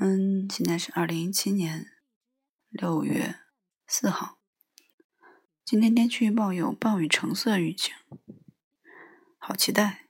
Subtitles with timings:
[0.00, 1.86] 嗯，现在是二零一七年
[2.68, 3.36] 六月
[3.86, 4.40] 四号。
[5.64, 7.94] 今天天气预报有暴雨橙色预警，
[9.38, 10.08] 好期待！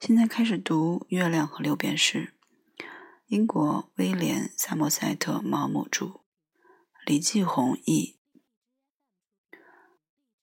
[0.00, 2.34] 现在开始读《月亮和六便士》，
[3.26, 6.24] 英国威廉·萨默塞特·毛姆著，
[7.06, 8.18] 李继红译。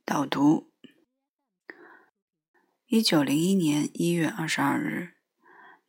[0.06, 0.72] 导读：
[2.86, 5.13] 一九零一年一月二十二日。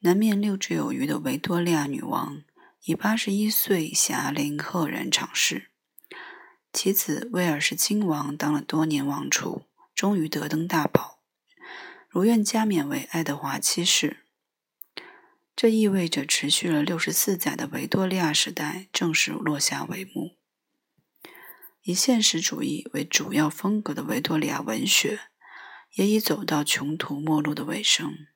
[0.05, 2.43] 南面六只有余的维多利亚女王
[2.82, 5.71] 以八十一岁霞龄赫然长逝，
[6.75, 9.62] 其子威尔士亲王当了多年王储，
[9.95, 11.21] 终于得登大宝，
[12.11, 14.18] 如愿加冕为爱德华七世。
[15.57, 20.36] 这意味着持续了六十四载的维多利亚时代正式落下帷幕。
[21.84, 25.21] 以现实主义为主要风格的维多利亚文学，
[25.95, 28.26] 也已走到穷途末路的尾声。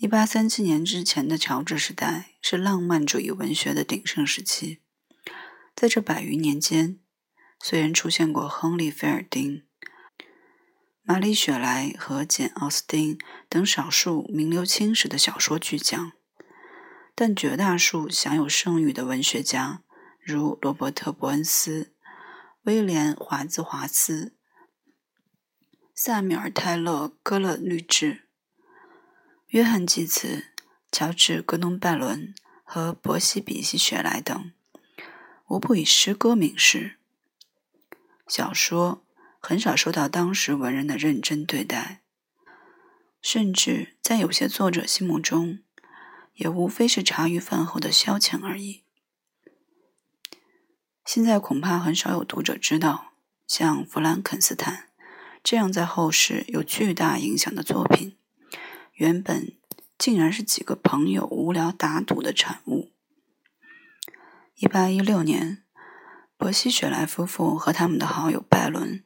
[0.00, 4.78] 一八三七年之前的乔治时代是浪漫主义文学的鼎盛时期。
[5.74, 7.00] 在这百余年间，
[7.58, 9.64] 虽然出现过亨利·菲尔丁、
[11.02, 13.18] 玛丽·雪莱和简·奥斯汀
[13.48, 16.12] 等少数名留青史的小说巨匠，
[17.16, 19.82] 但绝大数享有盛誉的文学家，
[20.20, 21.92] 如罗伯特·伯恩斯、
[22.62, 24.36] 威廉·华兹华斯、
[25.92, 28.27] 萨缪尔·泰勒·戈勒律治。
[29.48, 30.44] 约翰·济慈、
[30.92, 34.52] 乔治·戈东拜伦和伯西比西雪莱等，
[35.46, 36.98] 无不以诗歌名世。
[38.26, 39.02] 小说
[39.40, 42.02] 很少受到当时文人的认真对待，
[43.22, 45.60] 甚至在有些作者心目中，
[46.34, 48.82] 也无非是茶余饭后的消遣而已。
[51.06, 53.14] 现在恐怕很少有读者知道，
[53.46, 54.90] 像弗兰肯斯坦
[55.42, 58.17] 这样在后世有巨大影响的作品。
[58.98, 59.56] 原本
[59.96, 62.90] 竟然是几个朋友无聊打赌的产物。
[64.56, 65.62] 一八一六年，
[66.36, 69.04] 伯西·雪莱夫妇和他们的好友拜伦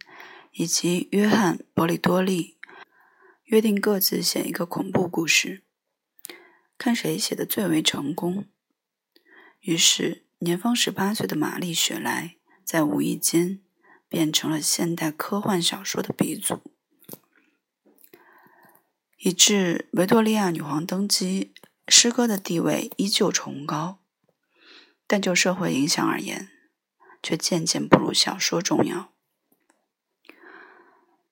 [0.53, 2.56] 以及约翰·伯里多利
[3.44, 5.62] 约定各自写一个恐怖故事，
[6.78, 8.47] 看谁写的最为成功。
[9.61, 13.61] 于是，年方十八岁的玛丽·雪莱在无意间
[14.09, 16.72] 变成了现代科幻小说的鼻祖。
[19.25, 21.55] 以致维多利亚女皇登基，
[21.87, 24.00] 诗歌的地位依旧崇高，
[25.06, 26.49] 但就社会影响而言，
[27.22, 29.12] 却渐渐不如小说重要。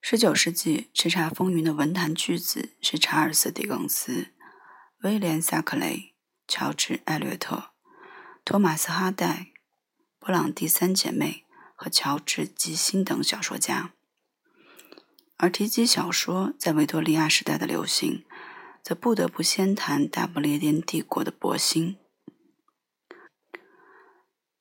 [0.01, 4.29] 十九世纪叱咤风云的文坛巨子是查尔斯·狄更斯、
[5.01, 6.15] 威廉·萨克雷、
[6.47, 7.73] 乔治·艾略特、
[8.45, 9.49] 托马斯·哈代、
[10.21, 13.95] 布朗蒂三姐妹和乔治·吉辛等小说家。
[15.43, 18.27] 而提及小说在维多利亚时代的流行，
[18.83, 21.97] 则不得不先谈大不列颠帝国的勃兴。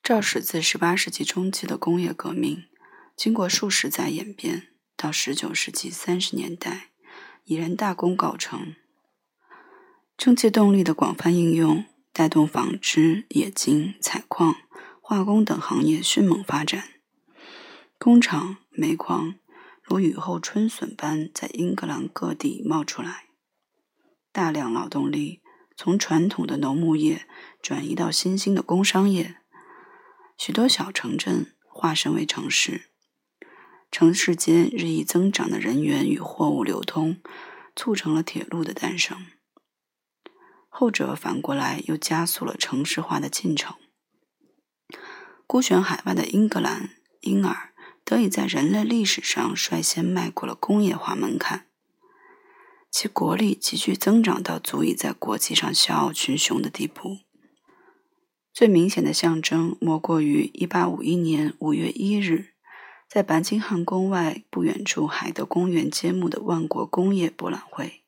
[0.02, 2.64] 肇始自18世纪中期的工业革命，
[3.18, 6.92] 经过数十载演变，到19世纪30年代，
[7.44, 8.74] 已然大功告成。
[10.18, 14.56] 蒸汽动力的广泛应用，带动纺织、冶金、采矿、
[15.02, 16.86] 化工等行业迅猛发展，
[17.98, 19.36] 工厂、煤矿。
[19.90, 23.30] 如雨后春笋般在英格兰各地冒出来，
[24.32, 25.42] 大量劳动力
[25.76, 27.28] 从传统的农牧业
[27.60, 29.38] 转移到新兴的工商业，
[30.38, 32.92] 许多小城镇化身为城市，
[33.90, 37.20] 城市间日益增长的人员与货物流通，
[37.76, 39.26] 促成了铁路的诞生。
[40.68, 43.76] 后者反过来又加速了城市化的进程。
[45.48, 46.92] 孤悬海外的英格兰，
[47.22, 47.74] 因而。
[48.10, 51.68] 得以在人类历史上率先迈过了工业化门槛，
[52.90, 57.20] 其国力急剧增长到足以在国际上笑傲群雄的地步。
[58.52, 62.56] 最明显的象征莫过于1851年5月1日，
[63.08, 68.02] 在白金汉宫外不远处海德公园揭幕的万国工业博览会。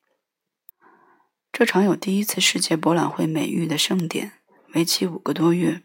[1.52, 4.32] 这场有第一次世界博览会美誉的盛典，
[4.74, 5.84] 为期五个多月。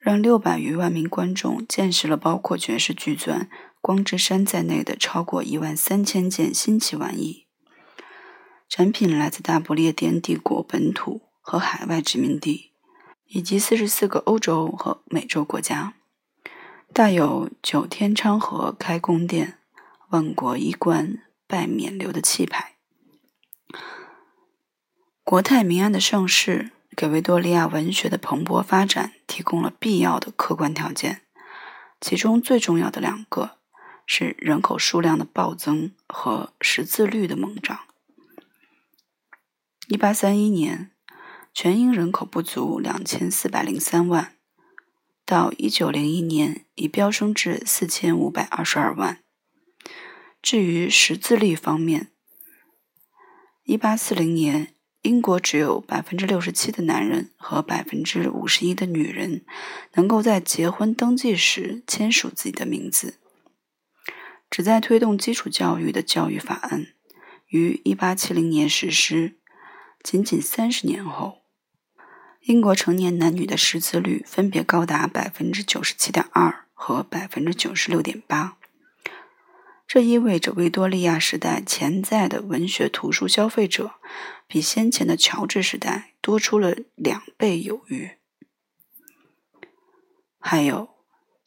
[0.00, 3.42] 让六百余万名观众见识了包括爵士巨钻
[3.82, 7.46] 《光之山》在内的超过一万三千件新奇玩意。
[8.66, 12.72] 产品来自大不列颠帝国本土和海外殖民地，
[13.26, 15.92] 以及四十四个欧洲和美洲国家，
[16.94, 19.58] 大有九天昌河开宫殿、
[20.08, 22.76] 万国衣冠拜冕旒的气派。
[25.22, 26.70] 国泰民安的盛世。
[26.96, 31.22] 给维多利亚文学的蓬勃发展提供了必要的客观条件，
[32.00, 33.58] 其中最重要的两个
[34.04, 37.80] 是人口数量的暴增和识字率的猛涨。
[39.88, 40.90] 1831年，
[41.54, 44.36] 全英人口不足2403万，
[45.24, 49.22] 到1901年已飙升至4522万。
[50.42, 52.10] 至于识字率方面
[53.66, 54.74] ，1840年。
[55.02, 59.46] 英国只有百分之六十七的男人和百分之五十一的女人
[59.94, 63.14] 能够在结婚登记时签署自己的名字。
[64.50, 66.88] 旨在推动基础教育的教育法案
[67.48, 69.38] 于一八七零年实施，
[70.02, 71.38] 仅仅三十年后，
[72.42, 78.58] 英国成年男女的识字率分别高达百分之九十七点二和百分之九十六点八。
[79.92, 83.94] 这意味着维多利亚时代潜在的文学图书消费者
[84.46, 88.12] 比先前的乔治时代多出了两倍有余。
[90.38, 90.90] 还有，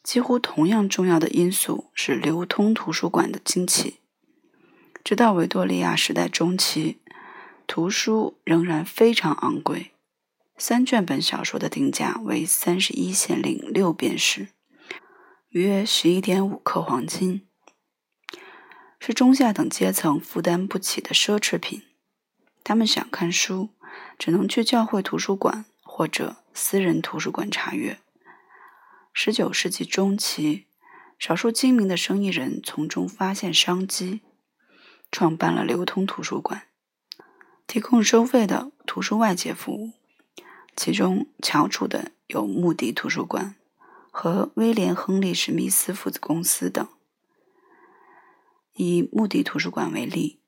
[0.03, 4.01] 几乎同样重要的因素是流通图书馆的兴起。
[5.05, 6.99] 直到维多利亚时代中期，
[7.65, 9.91] 图书仍然非常昂贵，
[10.57, 14.49] 三卷本小说的定价为三十一先令六便士，
[15.47, 17.47] 约十一点五克黄金。
[19.05, 21.83] 是中下等阶层负担不起的奢侈品。
[22.63, 23.67] 他们想看书，
[24.17, 27.99] 只能去教会图书馆或者私人图书馆查阅。
[29.11, 30.67] 十九世纪中期，
[31.19, 34.21] 少数精明的生意人从中发现商机，
[35.11, 36.67] 创办了流通图书馆，
[37.67, 39.91] 提供收费的图书外借服务。
[40.77, 43.55] 其中翘楚的有穆迪图书馆
[44.09, 46.87] 和威廉·亨利·史密斯父子公司等。
[48.75, 50.39] 以目的图书馆为例，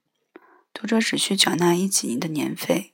[0.73, 2.93] 读者只需缴纳一几尼的年费，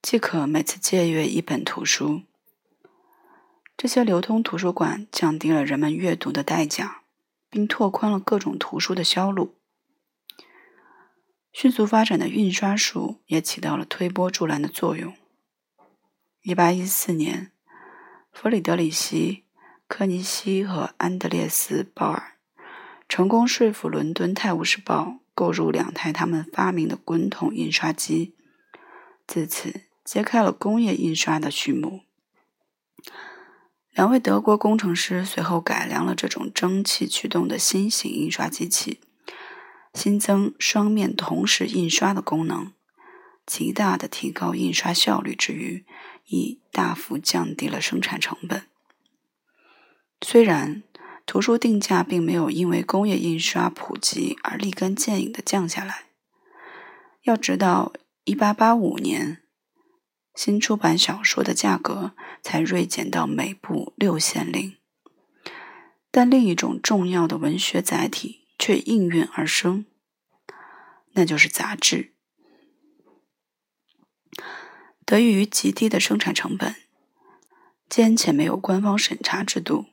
[0.00, 2.22] 即可每次借阅一本图书。
[3.76, 7.02] 这些流通图书馆降低了人们阅读的代价，
[7.50, 9.54] 并拓宽了各种图书的销路。
[11.52, 15.14] 迅速发展的印刷术也起到了推波助澜的作用。
[16.44, 17.52] 1814年，
[18.32, 19.44] 弗里德里希·
[19.86, 22.37] 科尼西和安德烈斯·鲍尔。
[23.08, 25.02] 成功说服伦敦《泰晤士报》
[25.34, 28.34] 购入两台他们发明的滚筒印刷机，
[29.26, 32.02] 自此揭开了工业印刷的序幕。
[33.92, 39.00] 两位德国工程师随后改良了这种蒸汽驱动的新型印刷机器，
[39.94, 42.72] 新增双面同时印刷的功能，
[43.46, 45.86] 极大的提高印刷效率之余，
[46.26, 48.64] 亦大幅降低了生产成本。
[50.20, 50.82] 虽然。
[51.28, 56.06] 图书定价并没有因为工业印刷普及而立竿见影的降下来。
[57.24, 57.92] 要直到
[58.24, 59.42] 1885年，
[60.34, 64.78] 新出版小说的价格才锐减到每部六先令。
[66.10, 69.84] 但另一种重要的文学载体却应运而生，
[71.12, 72.14] 那就是杂志。
[75.04, 76.74] 得益于极低的生产成本，
[77.86, 79.84] 兼且没有官方审查制度。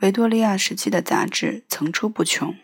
[0.00, 2.56] 维多利亚时期的杂志层出不穷，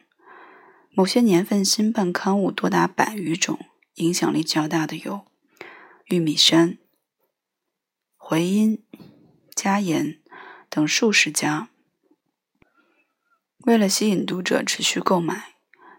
[0.93, 3.59] 某些年份新办刊物多达百余种，
[3.97, 5.13] 影响力较大的有
[6.07, 6.71] 《玉米山》
[8.17, 8.83] 《回音》
[9.55, 10.07] 《家言》
[10.71, 11.69] 等数十家。
[13.67, 15.57] 为了吸引读者持续购买，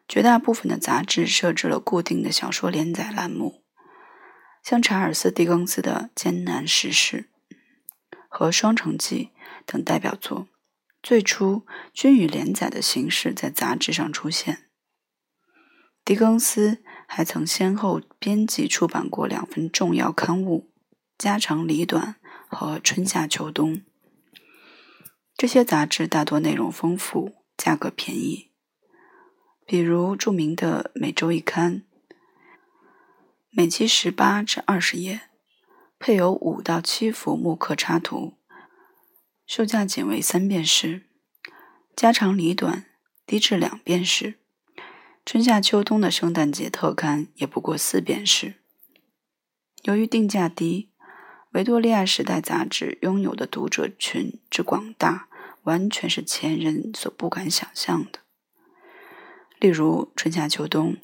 [0.07, 3.63] 绝大部分的杂志设置了固定的小说连载栏目，
[4.63, 7.29] 像查尔斯·狄更斯的《艰难时事》
[8.27, 9.29] 和《双城记》
[9.71, 10.47] 等代表作。
[11.07, 14.67] 最初均以连载的形式在杂志上出现。
[16.03, 20.69] 狄更斯还曾先后编辑出版过两份重要刊物
[21.17, 22.17] 《家长里短》
[22.53, 23.75] 和《春夏秋冬》。
[25.37, 28.51] 这些杂志大多内容丰富，价格便宜，
[29.65, 31.75] 比如著名的《每周一刊》，
[33.51, 35.21] 每期十八至二十页，
[35.97, 38.36] 配有五到七幅木刻插图。
[39.47, 41.03] 售价仅为三便士，
[41.95, 42.85] 家长里短
[43.25, 44.35] 低至两便士，
[45.25, 48.55] 春夏秋冬的圣诞节特刊也不过四便士。
[49.83, 50.89] 由于定价低，
[51.53, 55.29] 维多利亚时代杂志拥有的读者群之广大，
[55.63, 58.19] 完全是前人所不敢想象的。
[59.61, 60.97] 例如，春夏秋冬，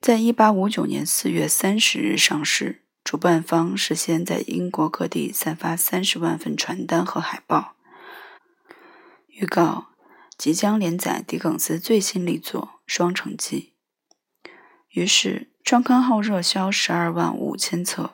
[0.00, 2.86] 在一八五九年四月三十日上市。
[3.08, 7.74] 主办方事先在英国各地散发三十万份传单和海报，
[9.28, 9.86] 预告
[10.36, 13.72] 即将连载狄更斯最新力作《双城记》。
[14.90, 18.10] 于是创刊号热销十二万五千册，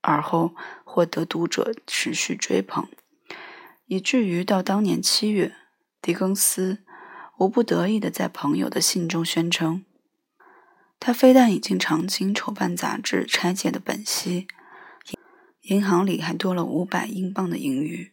[0.00, 2.88] 而后获得读者持续追捧，
[3.86, 5.54] 以至于到当年七月，
[6.00, 6.82] 狄更斯
[7.38, 9.84] 无不得意地在朋友的信中宣称。
[11.04, 14.46] 他非但已经长期筹办杂志《拆解的本息》，
[15.62, 18.12] 银行里还多了五百英镑的盈余。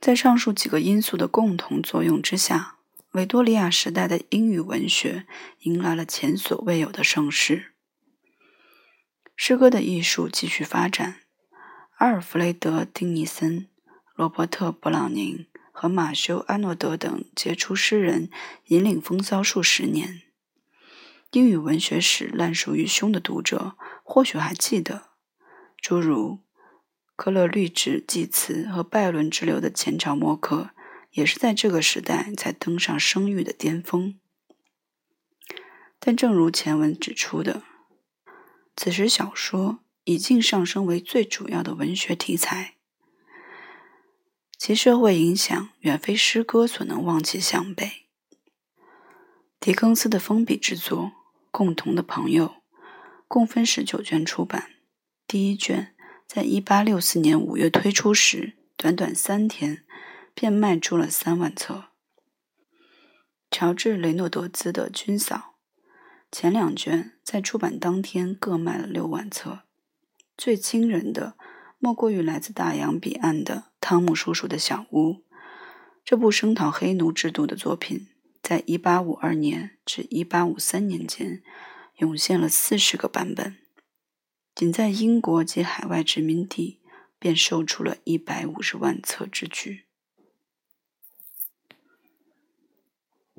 [0.00, 2.76] 在上述几个因素的共同作用之下，
[3.10, 5.26] 维多利亚时代的英语文学
[5.62, 7.72] 迎来了前所未有的盛世。
[9.34, 11.22] 诗歌的艺术继续发展，
[11.96, 13.66] 阿尔弗雷德·丁尼森、
[14.14, 18.30] 罗伯特·布朗宁和马修·阿诺德等杰出诗人
[18.66, 20.22] 引领风骚数十年。
[21.32, 25.10] 英语文学史烂熟于胸的读者或许还记得，
[25.80, 26.40] 诸如
[27.16, 30.70] 科勒律治祭词和拜伦之流的前朝墨客。
[31.12, 34.20] 也是在这个时代才登上声誉的巅峰，
[35.98, 37.64] 但正如前文指出的，
[38.76, 42.76] 此时小说已经上升为最主要的文学题材，
[44.56, 48.06] 其社会影响远非诗歌所能望其项背。
[49.58, 51.06] 狄更斯的封笔之作
[51.50, 52.46] 《共同的朋友》
[53.28, 54.70] 共分十九卷出版，
[55.26, 55.94] 第一卷
[56.26, 59.84] 在一八六四年五月推出时，短短三天。
[60.32, 61.86] 便卖出了三万册。
[63.50, 65.56] 乔治·雷诺德兹的《军嫂》
[66.32, 69.64] 前两卷在出版当天各卖了六万册。
[70.38, 71.36] 最惊人的
[71.78, 75.24] 莫过于来自大洋彼岸的汤姆叔叔的小屋。
[76.04, 78.06] 这部声讨黑奴制度的作品，
[78.42, 81.42] 在1852年至1853年间
[81.98, 83.56] 涌现了四十个版本，
[84.54, 86.80] 仅在英国及海外殖民地
[87.18, 89.84] 便售出了一百五十万册之巨。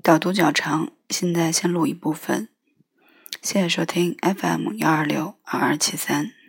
[0.03, 2.50] 导读较长，现在先录一部分。
[3.41, 6.40] 谢谢收听 FM 幺二六二二七三。